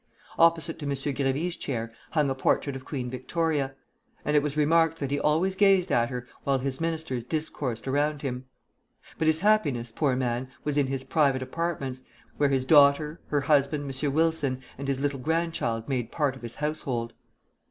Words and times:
Opposite 0.39 0.79
to 0.79 0.85
M. 0.87 0.93
Grévy's 0.93 1.55
chair 1.55 1.93
hung 2.13 2.27
a 2.31 2.33
portrait 2.33 2.75
of 2.75 2.85
Queen 2.85 3.07
Victoria; 3.07 3.75
and 4.25 4.35
it 4.35 4.41
was 4.41 4.57
remarked 4.57 4.97
that 4.97 5.11
he 5.11 5.19
always 5.19 5.53
gazed 5.55 5.91
at 5.91 6.09
her 6.09 6.27
while 6.43 6.57
his 6.57 6.81
ministers 6.81 7.23
discoursed 7.23 7.87
around 7.87 8.23
him. 8.23 8.45
But 9.19 9.27
his 9.27 9.41
happiness, 9.41 9.91
poor 9.91 10.15
man! 10.15 10.49
was 10.63 10.75
in 10.75 10.87
his 10.87 11.03
private 11.03 11.43
apartments, 11.43 12.01
where 12.37 12.49
his 12.49 12.65
daughter, 12.65 13.21
her 13.27 13.41
husband, 13.41 13.83
M. 13.95 14.11
Wilson, 14.13 14.63
and 14.75 14.87
his 14.87 14.99
little 14.99 15.19
grandchild 15.19 15.87
made 15.87 16.11
part 16.11 16.35
of 16.35 16.41
his 16.41 16.55
household. 16.55 17.13